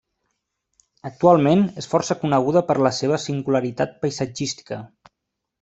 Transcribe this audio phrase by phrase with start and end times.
[1.09, 4.85] Actualment, és força coneguda per la seva singularitat paisatgística.